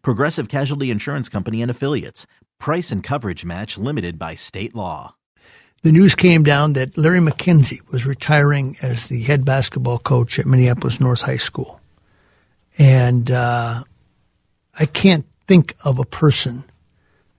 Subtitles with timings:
[0.00, 2.26] Progressive Casualty Insurance Company and Affiliates.
[2.58, 5.14] Price and coverage match limited by state law.
[5.82, 10.46] The news came down that Larry McKenzie was retiring as the head basketball coach at
[10.46, 11.80] Minneapolis North High School.
[12.78, 13.82] And uh,
[14.78, 16.64] I can't think of a person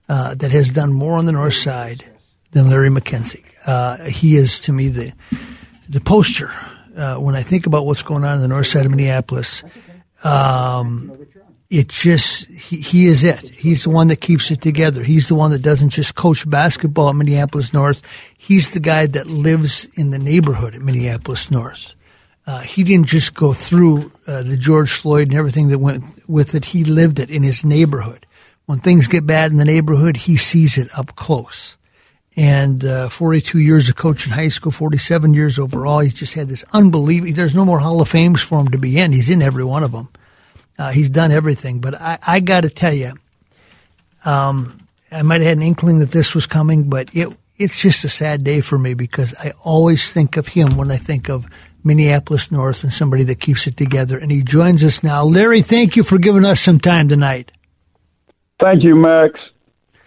[0.10, 2.06] uh, that has done more on the north side
[2.52, 3.46] than Larry McKenzie.
[3.66, 5.14] Uh, he is, to me, the
[5.90, 6.52] the poster
[6.96, 9.64] uh, when I think about what's going on in the north side of Minneapolis,
[10.24, 11.23] um,
[11.74, 13.40] it just he, he, is it.
[13.40, 15.04] He's the one that keeps it together.
[15.04, 18.04] He's the one that doesn't just coach basketball at Minneapolis North.
[18.38, 21.96] He's the guy that lives in the neighborhood at Minneapolis North.
[22.46, 26.54] Uh, he didn't just go through uh, the George Floyd and everything that went with
[26.54, 26.66] it.
[26.66, 28.28] He lived it in his neighborhood.
[28.68, 31.76] When things get bad in the neighborhood, he sees it up close
[32.36, 36.00] and uh, 42 years of coaching high school, 47 years overall.
[36.00, 37.34] He's just had this unbelievable.
[37.34, 39.12] There's no more Hall of Fames for him to be in.
[39.12, 40.10] He's in every one of them.
[40.78, 41.80] Uh, he's done everything.
[41.80, 43.14] But I, I got to tell you,
[44.26, 48.04] um, I might have had an inkling that this was coming, but it it's just
[48.04, 51.46] a sad day for me because I always think of him when I think of
[51.84, 54.18] Minneapolis North and somebody that keeps it together.
[54.18, 55.24] And he joins us now.
[55.24, 57.52] Larry, thank you for giving us some time tonight.
[58.60, 59.40] Thank you, Max.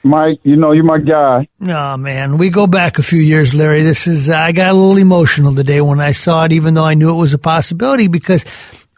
[0.03, 1.49] Mike, you know, you're my guy.
[1.61, 3.83] Oh man, we go back a few years, Larry.
[3.83, 6.95] This is I got a little emotional today when I saw it, even though I
[6.95, 8.07] knew it was a possibility.
[8.07, 8.45] Because,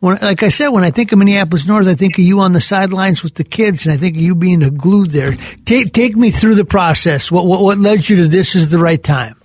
[0.00, 2.52] when, like I said, when I think of Minneapolis North, I think of you on
[2.52, 5.36] the sidelines with the kids, and I think of you being glued there.
[5.64, 7.30] Take take me through the process.
[7.30, 9.36] What what, what led you to this is the right time?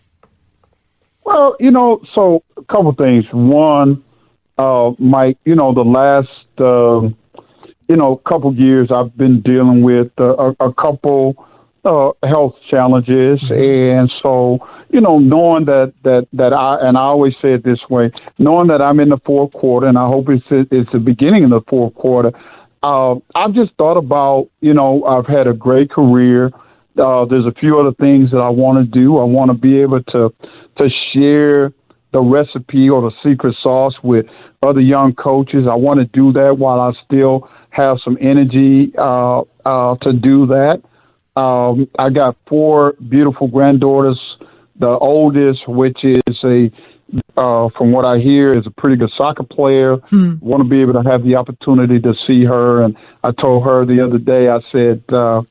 [1.24, 3.26] Well, you know, so a couple things.
[3.32, 4.04] One,
[4.58, 6.30] uh, Mike, you know, the last.
[6.60, 7.14] Uh,
[7.90, 11.36] you know, couple years I've been dealing with uh, a, a couple
[11.84, 13.54] uh, health challenges, mm-hmm.
[13.54, 14.60] and so
[14.94, 18.68] you know, knowing that that that I and I always say it this way, knowing
[18.68, 21.62] that I'm in the fourth quarter, and I hope it's it's the beginning of the
[21.68, 22.32] fourth quarter.
[22.84, 26.52] Uh, I've just thought about, you know, I've had a great career.
[26.98, 29.18] Uh, there's a few other things that I want to do.
[29.18, 30.34] I want to be able to
[30.78, 31.74] to share
[32.12, 34.28] the recipe or the secret sauce with
[34.62, 35.66] other young coaches.
[35.70, 40.46] I want to do that while I still have some energy uh, uh, to do
[40.48, 40.84] that.
[41.36, 44.20] Um, I got four beautiful granddaughters.
[44.80, 46.72] The oldest, which is a,
[47.38, 49.98] uh, from what I hear, is a pretty good soccer player.
[49.98, 50.36] Hmm.
[50.42, 52.84] Want to be able to have the opportunity to see her.
[52.84, 55.42] And I told her the other day, I said, uh,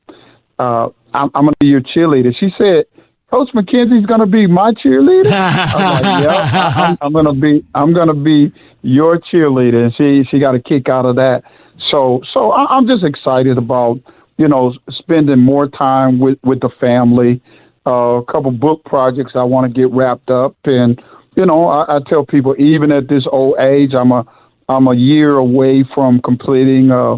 [0.59, 2.33] uh, I'm, I'm going to be your cheerleader.
[2.37, 2.85] She said,
[3.31, 5.25] Coach McKenzie's going to be my cheerleader.
[5.31, 9.85] I'm like, yeah, I'm, I'm going to be, I'm going to be your cheerleader.
[9.85, 11.43] And she, she got a kick out of that.
[11.91, 13.99] So, so I, I'm just excited about
[14.37, 17.41] you know, spending more time with with the family.
[17.85, 21.01] Uh, a couple book projects I want to get wrapped up, and
[21.35, 24.25] you know, I, I tell people even at this old age, I'm a
[24.69, 27.17] I'm a year away from completing a,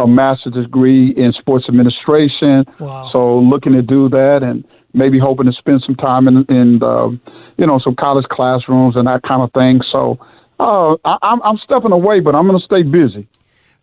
[0.00, 2.64] a master's degree in sports administration.
[2.78, 3.10] Wow.
[3.12, 7.18] So looking to do that, and maybe hoping to spend some time in in the,
[7.58, 9.80] you know some college classrooms and that kind of thing.
[9.90, 10.18] So
[10.60, 13.26] uh, I, I'm I'm stepping away, but I'm going to stay busy.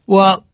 [0.08, 0.46] Well,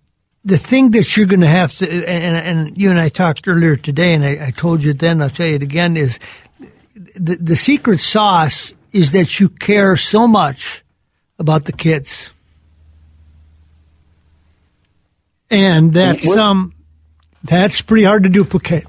[0.47, 3.75] the thing that you're going to have to, and, and you and I talked earlier
[3.75, 6.19] today, and I, I told you then, I'll tell you it again, is
[7.15, 10.85] the, the secret sauce is that you care so much
[11.37, 12.29] about the kids.
[15.49, 16.73] And that's um,
[17.43, 18.85] that's pretty hard to duplicate.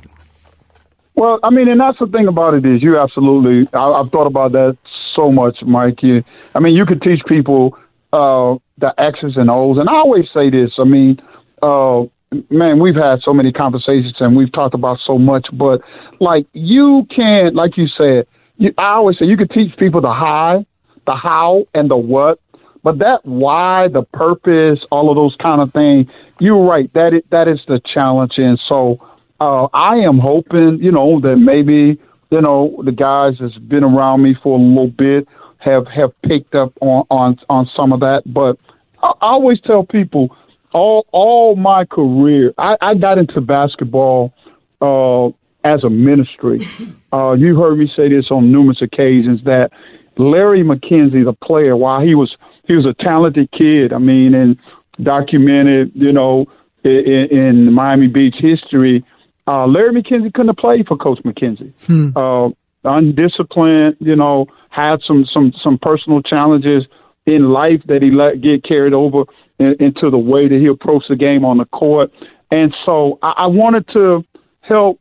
[1.14, 3.68] Well, I mean, and that's the thing about it is you absolutely.
[3.72, 4.78] I, have thought about that
[5.14, 6.02] so much, Mike.
[6.02, 6.22] You,
[6.54, 7.78] I mean, you could teach people
[8.12, 10.72] uh, the X's and O's, and I always say this.
[10.78, 11.20] I mean,
[11.62, 12.04] uh,
[12.50, 15.80] man, we've had so many conversations and we've talked about so much, but
[16.20, 18.26] like you can't, like you said,
[18.56, 20.66] you, I always say you can teach people the how,
[21.06, 22.40] the how, and the what,
[22.82, 26.06] but that why, the purpose, all of those kind of things.
[26.40, 26.92] You're right.
[26.94, 28.98] That is, that is the challenge, and so
[29.40, 32.00] uh, I am hoping, you know, that maybe
[32.30, 35.26] you know the guys that's been around me for a little bit
[35.58, 38.22] have have picked up on on on some of that.
[38.26, 38.60] But
[39.02, 40.36] I, I always tell people
[40.72, 44.32] all all my career, I, I got into basketball
[44.80, 45.28] uh,
[45.64, 46.66] as a ministry.
[47.10, 49.70] Uh, you heard me say this on numerous occasions that
[50.18, 54.58] Larry McKenzie, the player, while he was he was a talented kid, I mean, and
[55.02, 56.44] documented, you know,
[56.84, 59.02] in, in Miami Beach history,
[59.46, 61.72] uh, Larry McKenzie couldn't have played for Coach McKenzie.
[61.86, 62.10] Hmm.
[62.14, 62.50] Uh,
[62.84, 66.84] undisciplined, you know, had some some some personal challenges
[67.26, 69.24] in life that he let get carried over
[69.58, 72.12] into the way that he approached the game on the court.
[72.50, 74.24] And so I, I wanted to
[74.62, 75.00] help,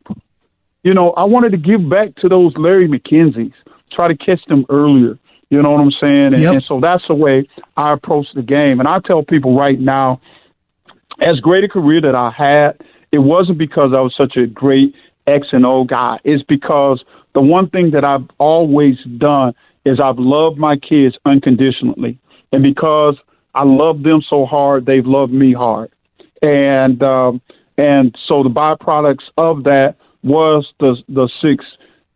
[0.84, 3.54] you know, I wanted to give back to those Larry McKenzies,
[3.92, 5.18] try to catch them earlier.
[5.50, 6.34] You know what I'm saying?
[6.34, 6.54] And, yep.
[6.54, 8.80] and so that's the way I approach the game.
[8.80, 10.20] And I tell people right now,
[11.22, 12.82] as great a career that I had,
[13.12, 14.94] it wasn't because I was such a great
[15.26, 16.20] X and O guy.
[16.26, 19.54] It's because the one thing that I've always done
[19.86, 22.20] is I've loved my kids unconditionally.
[22.52, 23.16] And because
[23.58, 25.90] I love them so hard, they've loved me hard.
[26.44, 27.42] And um,
[27.78, 31.66] and so the byproducts of that was the the six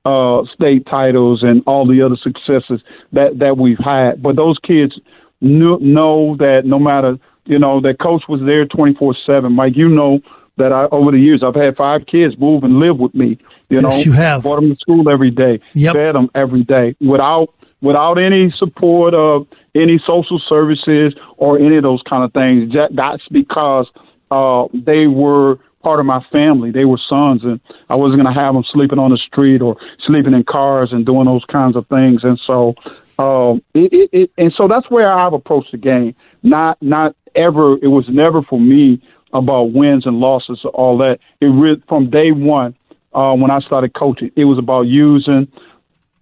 [0.06, 2.82] uh, state titles and all the other successes
[3.14, 4.22] that that we've had.
[4.22, 5.00] But those kids
[5.42, 9.54] knew, know that no matter you know that coach was there twenty four seven.
[9.54, 10.20] Mike, you know
[10.58, 13.40] that I over the years I've had five kids move and live with me.
[13.70, 15.96] You yes, know, you have brought them to school every day, yep.
[15.96, 21.84] fed them every day without without any support of any social services or any of
[21.84, 22.74] those kind of things.
[22.96, 23.88] That's because
[24.30, 26.72] uh, they were part of my family.
[26.72, 29.78] They were sons, and I wasn't going to have them sleeping on the street or
[30.06, 32.24] sleeping in cars and doing those kinds of things.
[32.24, 32.76] And so,
[33.18, 36.16] um, it, it, it, and so that's where I've approached the game.
[36.44, 37.78] Not, not ever.
[37.82, 39.02] It was never for me
[39.34, 41.20] about wins and losses or all that.
[41.40, 42.76] It re- from day one
[43.14, 45.48] uh, when I started coaching, it was about using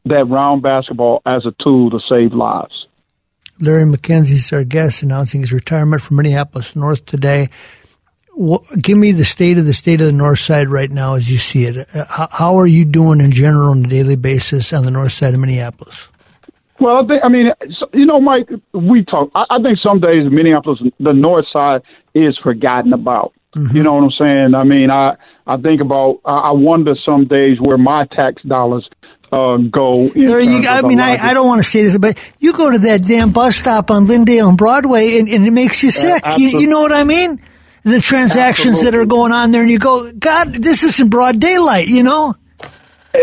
[0.05, 2.87] that round basketball as a tool to save lives.
[3.59, 7.49] Larry McKenzie's our guest announcing his retirement from Minneapolis North today
[8.81, 11.37] give me the state of the state of the north side right now as you
[11.37, 11.87] see it.
[11.93, 15.11] Uh, how, how, are you doing in general on a daily basis on the north
[15.11, 16.07] side of Minneapolis?
[16.79, 17.51] Well, I, think, I mean,
[17.93, 19.29] you know, Mike, we talk.
[19.35, 21.81] I, I think some days Minneapolis, the north side
[22.13, 23.33] is forgotten about.
[23.55, 23.75] Mm-hmm.
[23.75, 24.55] You know what I'm saying?
[24.55, 25.15] I mean, I
[25.47, 26.19] I think about.
[26.23, 28.87] I wonder some days where my tax dollars
[29.31, 30.11] uh, go.
[30.13, 33.03] You, I mean, I, I don't want to say this, but you go to that
[33.03, 36.21] damn bus stop on Lyndale and Broadway, and, and it makes you sick.
[36.25, 37.41] Uh, you, you, know what I mean?
[37.83, 38.91] the transactions Absolutely.
[38.91, 42.03] that are going on there, and you go, God, this is in broad daylight, you
[42.03, 42.35] know.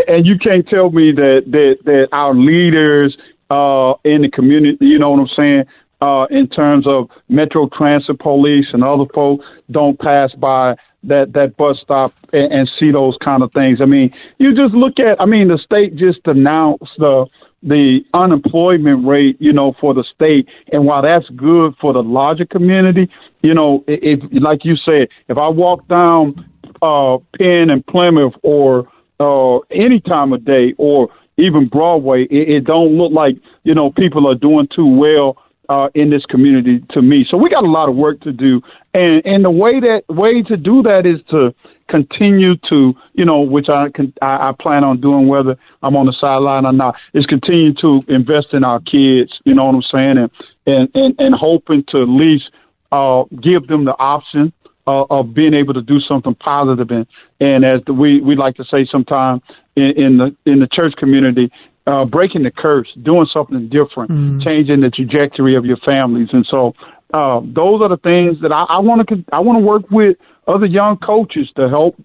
[0.09, 3.17] And you can't tell me that that that our leaders
[3.51, 5.65] uh, in the community, you know what I'm saying,
[6.01, 10.75] uh, in terms of Metro Transit Police and other folks, don't pass by
[11.09, 13.81] that that bus stop and, and see those kind of things.
[13.83, 15.21] I mean, you just look at.
[15.21, 17.27] I mean, the state just announced the
[17.63, 20.49] the unemployment rate, you know, for the state.
[20.73, 23.11] And while that's good for the larger community,
[23.43, 26.49] you know, if like you said, if I walk down
[26.83, 28.89] uh, Penn and Plymouth or
[29.19, 31.09] uh, any time of day or
[31.39, 35.89] even Broadway, it, it don't look like you know people are doing too well uh,
[35.95, 37.27] in this community to me.
[37.31, 38.63] So we got a lot of work to do,
[38.95, 41.55] and and the way that way to do that is to
[41.89, 46.07] continue to, you know, which I can, I, I plan on doing whether I'm on
[46.07, 49.33] the sideline or not, is continue to invest in our kids.
[49.45, 50.31] You know what I'm saying, and
[50.67, 52.51] and and, and hoping to at least
[52.93, 54.53] uh, give them the option
[54.87, 56.91] uh, of being able to do something positive.
[56.91, 57.07] And
[57.41, 59.43] and as the, we we like to say sometimes
[59.75, 61.51] in, in the in the church community,
[61.87, 64.43] uh, breaking the curse, doing something different, mm.
[64.43, 66.29] changing the trajectory of your families.
[66.33, 66.75] And so
[67.15, 70.17] uh, those are the things that I want to I want to work with
[70.49, 71.97] other young coaches to help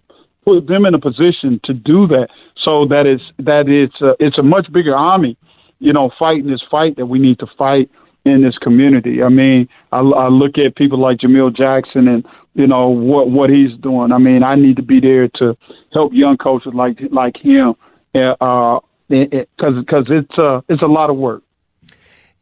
[0.46, 2.30] put them in a position to do that,
[2.64, 5.38] so that it's that it's a, it's a much bigger army,
[5.80, 7.90] you know, fighting this fight that we need to fight
[8.26, 9.24] in this community.
[9.24, 13.50] I mean, I, I look at people like Jamil Jackson and you know what what
[13.50, 14.12] he's doing.
[14.12, 15.58] I mean, I need to be there to
[15.92, 17.76] help young coaches like like him,
[18.14, 18.80] uh,
[19.12, 21.44] because because it's uh it's a lot of work.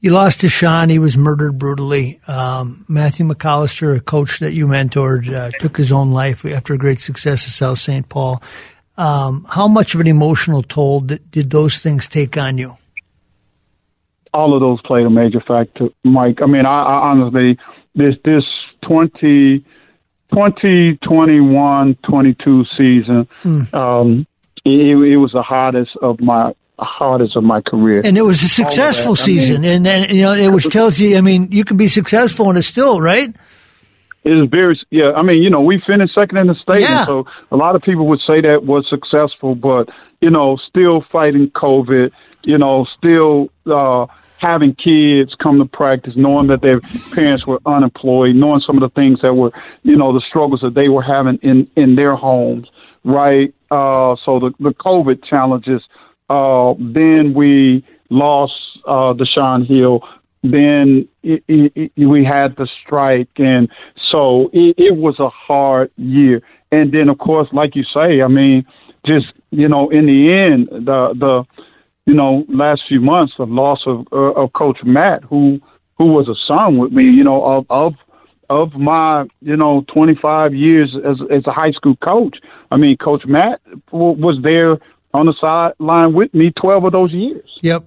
[0.01, 0.89] You lost Deshaun.
[0.89, 2.21] He was murdered brutally.
[2.25, 6.77] Um, Matthew McAllister, a coach that you mentored, uh, took his own life after a
[6.77, 8.07] great success at South St.
[8.07, 8.41] Paul.
[8.97, 12.77] Um, how much of an emotional toll did, did those things take on you?
[14.33, 16.41] All of those played a major factor, Mike.
[16.41, 17.57] I mean, I, I honestly,
[17.95, 18.43] this this
[18.87, 19.65] 20,
[20.31, 23.73] 2021 22 season, mm.
[23.73, 24.27] um,
[24.65, 28.01] it, it was the hardest of my hardest of my career.
[28.03, 31.17] And it was a successful season, mean, and then you know, it, which tells you,
[31.17, 33.29] I mean, you can be successful and it's still right.
[34.23, 35.11] it is very yeah.
[35.11, 36.99] I mean, you know, we finished second in the state, Yeah.
[36.99, 39.89] and so a lot of people would say that was successful, but
[40.21, 42.11] you know, still fighting COVID.
[42.43, 44.05] You know, still uh,
[44.37, 46.79] having kids come to practice, knowing that their
[47.11, 49.51] parents were unemployed, knowing some of the things that were,
[49.83, 52.67] you know, the struggles that they were having in in their homes,
[53.03, 53.53] right?
[53.71, 55.81] Uh, so the the COVID challenges.
[56.29, 58.53] Uh, then we lost
[58.85, 60.01] uh, Deshaun Hill.
[60.41, 63.69] Then it, it, it, we had the strike, and
[64.11, 66.41] so it, was a hard year.
[66.71, 68.65] And then, of course, like you say, I mean,
[69.05, 71.43] just you know, in the end, the the
[72.05, 75.59] you know last few months, the loss of uh, of Coach Matt, who
[75.97, 77.93] who was a son with me, you know, of of
[78.49, 82.37] of my you know 25 years as as a high school coach.
[82.71, 84.77] I mean, Coach Matt w- was there
[85.13, 87.49] on the sideline with me 12 of those years.
[87.61, 87.85] Yep.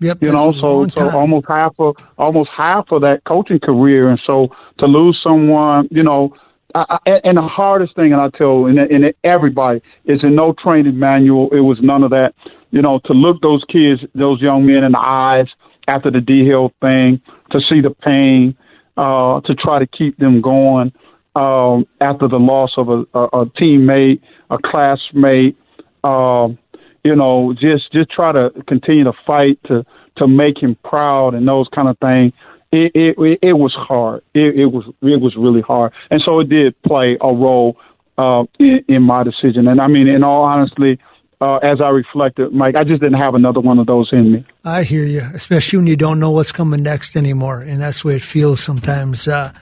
[0.00, 0.18] Yep.
[0.20, 4.48] You know, so so almost half of almost half of that coaching career, and so
[4.78, 6.34] to lose someone, you know,
[6.74, 10.54] I, I, and the hardest thing, and I tell and, and everybody is in no
[10.54, 11.50] training manual.
[11.52, 12.34] It was none of that.
[12.70, 15.46] You know, to look those kids, those young men in the eyes
[15.86, 18.56] after the D Hill thing, to see the pain,
[18.96, 20.92] uh, to try to keep them going
[21.34, 24.20] um, after the loss of a, a, a teammate,
[24.50, 25.56] a classmate.
[26.04, 26.58] Um,
[27.04, 29.84] you know, just just try to continue to fight to
[30.16, 32.32] to make him proud and those kind of things.
[32.70, 34.22] It it it, was hard.
[34.34, 37.76] It, it was it was really hard, and so it did play a role
[38.18, 39.68] uh, in, in my decision.
[39.68, 40.98] And I mean, in all honesty,
[41.42, 44.46] uh, as I reflected, Mike, I just didn't have another one of those in me.
[44.64, 48.08] I hear you, especially when you don't know what's coming next anymore, and that's the
[48.08, 49.52] way it feels sometimes uh,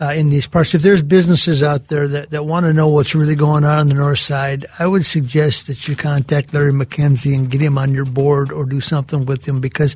[0.00, 0.74] uh, in these parts.
[0.74, 3.86] If there's businesses out there that, that want to know what's really going on on
[3.86, 7.94] the north side, I would suggest that you contact Larry McKenzie and get him on
[7.94, 9.94] your board or do something with him because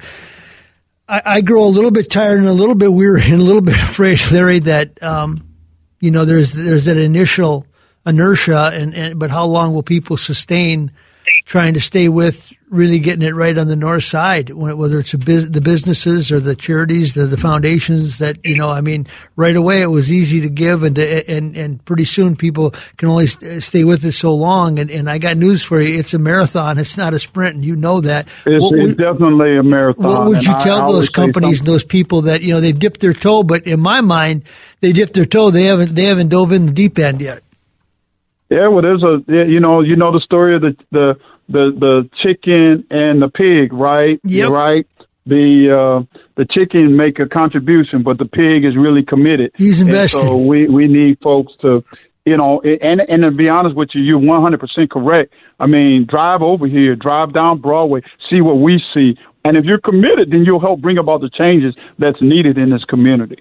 [1.09, 3.75] I, grow a little bit tired and a little bit weary and a little bit
[3.75, 5.49] afraid, Larry, that um,
[5.99, 7.67] you know there's there's that initial
[8.07, 10.93] inertia, and, and but how long will people sustain?
[11.45, 15.45] Trying to stay with really getting it right on the north side, whether it's bus-
[15.45, 19.83] the businesses or the charities, the, the foundations that, you know, I mean, right away
[19.83, 23.63] it was easy to give and, to, and, and pretty soon people can only st-
[23.63, 24.79] stay with it so long.
[24.79, 25.99] And, and I got news for you.
[25.99, 26.79] It's a marathon.
[26.79, 27.57] It's not a sprint.
[27.57, 28.27] And you know that.
[28.47, 30.05] It's, What it's definitely a marathon.
[30.05, 33.13] what would you tell I those companies, those people that you know they've dipped their
[33.13, 34.45] toe, but in my mind,
[34.81, 35.51] they dipped their toe.
[35.51, 37.43] They haven't they haven't dove in the deep end yet.
[38.51, 42.09] Yeah, well, there's a you know you know the story of the the the, the
[42.23, 44.21] chicken and the pig, right?
[44.25, 44.51] Yep.
[44.51, 44.87] Right.
[45.27, 49.53] The uh, the chicken make a contribution, but the pig is really committed.
[49.57, 50.21] He's And invested.
[50.21, 51.83] so we we need folks to,
[52.27, 55.33] you know, and and to be honest with you, you're 100 percent correct.
[55.59, 59.81] I mean, drive over here, drive down Broadway, see what we see, and if you're
[59.81, 63.39] committed, then you'll help bring about the changes that's needed in this community.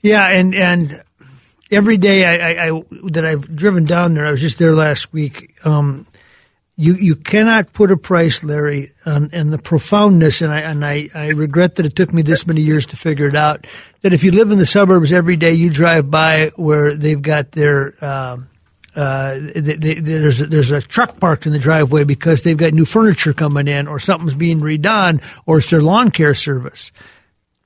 [0.00, 1.00] Yeah, and and
[1.70, 5.12] every day I, I, I that I've driven down there, I was just there last
[5.12, 5.54] week.
[5.64, 6.08] Um,
[6.76, 11.28] you you cannot put a price, Larry, on, the profoundness, and I and I, I
[11.28, 13.66] regret that it took me this many years to figure it out.
[14.00, 17.52] That if you live in the suburbs every day, you drive by where they've got
[17.52, 18.48] their um,
[18.96, 22.84] uh, they, they, there's there's a truck parked in the driveway because they've got new
[22.84, 26.90] furniture coming in, or something's being redone, or it's their lawn care service.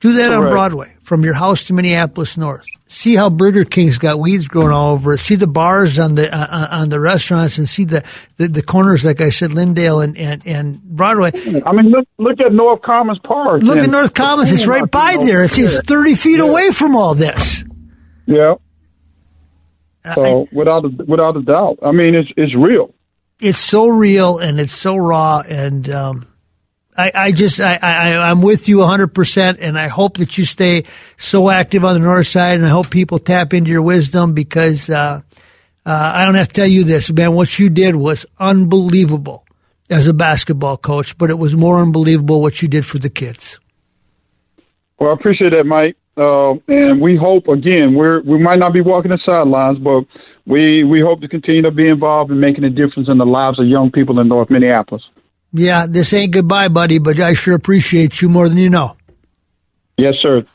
[0.00, 0.50] Do that on.
[0.50, 2.66] Broadway from your house to Minneapolis North.
[2.90, 5.18] See how Burger King's got weeds growing all over it.
[5.18, 8.02] See the bars on the uh, on the restaurants, and see the,
[8.36, 11.32] the, the corners, like I said, Lyndale and, and, and Broadway.
[11.66, 13.62] I mean, look look at North Commons Park.
[13.62, 15.42] Look at North Commons; it's right by there.
[15.44, 17.62] It's, it's thirty feet away from all this.
[18.26, 18.54] Yeah.
[20.04, 22.94] I- So without a, without a doubt, I mean it's it's real.
[23.40, 26.26] it's so real and it's so raw and um,
[26.98, 30.44] I, I just I, I I'm with you 100 percent and I hope that you
[30.44, 30.84] stay
[31.16, 34.90] so active on the north side and I hope people tap into your wisdom because
[34.90, 35.20] uh,
[35.86, 39.46] uh, I don't have to tell you this man what you did was unbelievable
[39.88, 43.60] as a basketball coach but it was more unbelievable what you did for the kids
[44.98, 45.96] Well, I appreciate that, Mike.
[46.16, 50.04] Uh, and we hope again we're we might not be walking the sidelines, but
[50.46, 53.60] we we hope to continue to be involved in making a difference in the lives
[53.60, 55.04] of young people in North Minneapolis.
[55.52, 58.96] Yeah this ain't goodbye buddy but I sure appreciate you more than you know
[59.98, 60.46] Yes, sir.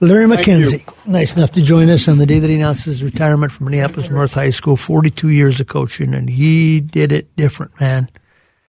[0.00, 3.50] Larry McKenzie, nice enough to join us on the day that he announced his retirement
[3.50, 4.76] from Minneapolis North High School.
[4.76, 8.10] 42 years of coaching, and he did it different, man.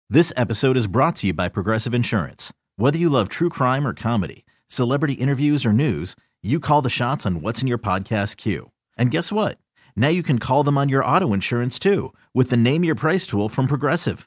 [0.09, 2.55] This episode is brought to you by Progressive Insurance.
[2.77, 7.27] Whether you love true crime or comedy, celebrity interviews or news, you call the shots
[7.27, 8.71] on what's in your podcast queue.
[8.97, 9.59] And guess what?
[9.95, 13.27] Now you can call them on your auto insurance too with the Name Your Price
[13.27, 14.27] tool from Progressive.